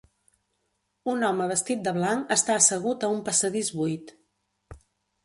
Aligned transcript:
un 1.11 1.25
home 1.27 1.49
vestit 1.51 1.83
de 1.87 1.93
blanc 1.97 2.33
està 2.37 2.55
assegut 2.61 3.05
a 3.09 3.11
un 3.17 3.21
passadís 3.29 3.71
buit 3.83 4.15